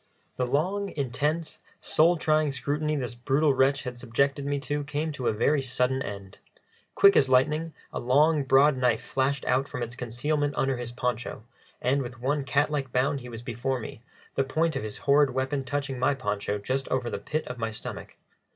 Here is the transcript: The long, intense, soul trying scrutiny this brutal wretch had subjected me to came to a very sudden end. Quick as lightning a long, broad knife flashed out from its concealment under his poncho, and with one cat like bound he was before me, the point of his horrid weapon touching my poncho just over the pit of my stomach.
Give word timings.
The 0.35 0.47
long, 0.47 0.89
intense, 0.97 1.59
soul 1.79 2.17
trying 2.17 2.49
scrutiny 2.49 2.95
this 2.95 3.13
brutal 3.13 3.53
wretch 3.53 3.83
had 3.83 3.99
subjected 3.99 4.47
me 4.47 4.57
to 4.61 4.83
came 4.83 5.11
to 5.11 5.27
a 5.27 5.31
very 5.31 5.61
sudden 5.61 6.01
end. 6.01 6.39
Quick 6.95 7.15
as 7.15 7.29
lightning 7.29 7.75
a 7.93 7.99
long, 7.99 8.43
broad 8.43 8.75
knife 8.77 9.03
flashed 9.03 9.45
out 9.45 9.67
from 9.67 9.83
its 9.83 9.95
concealment 9.95 10.55
under 10.57 10.77
his 10.77 10.91
poncho, 10.91 11.43
and 11.79 12.01
with 12.01 12.19
one 12.19 12.43
cat 12.45 12.71
like 12.71 12.91
bound 12.91 13.19
he 13.19 13.29
was 13.29 13.43
before 13.43 13.79
me, 13.79 14.01
the 14.33 14.43
point 14.43 14.75
of 14.75 14.81
his 14.81 14.97
horrid 15.05 15.29
weapon 15.35 15.63
touching 15.63 15.99
my 15.99 16.15
poncho 16.15 16.57
just 16.57 16.87
over 16.89 17.11
the 17.11 17.19
pit 17.19 17.45
of 17.47 17.59
my 17.59 17.69
stomach. 17.69 18.15